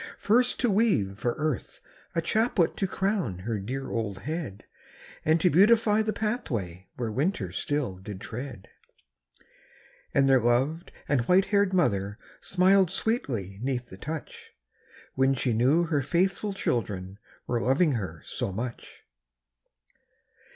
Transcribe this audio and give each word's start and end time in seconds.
First 0.17 0.59
to 0.61 0.71
weave 0.71 1.19
for 1.19 1.35
Earth 1.37 1.79
a 2.15 2.23
chaplet 2.23 2.75
To 2.77 2.87
crown 2.87 3.37
her 3.37 3.59
dear 3.59 3.91
old 3.91 4.17
head; 4.17 4.63
And 5.23 5.39
to 5.41 5.51
beautify 5.51 6.01
the 6.01 6.11
pathway 6.11 6.87
Where 6.95 7.11
winter 7.11 7.51
still 7.51 7.97
did 7.97 8.19
tread. 8.19 8.67
And 10.11 10.27
their 10.27 10.39
loved 10.41 10.91
and 11.07 11.21
white 11.27 11.45
haired 11.53 11.71
mother 11.71 12.17
Smiled 12.41 12.89
sweetly 12.89 13.59
'neath 13.61 13.91
the 13.91 13.97
touch, 13.97 14.49
When 15.13 15.35
she 15.35 15.53
knew 15.53 15.83
her 15.83 16.01
faithful 16.01 16.51
children 16.53 17.19
Were 17.45 17.61
loving 17.61 17.91
her 17.91 18.23
so 18.25 18.51
much. 18.51 19.03